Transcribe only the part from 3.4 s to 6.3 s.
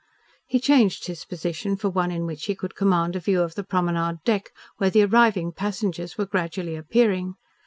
of the promenade deck where the arriving passengers were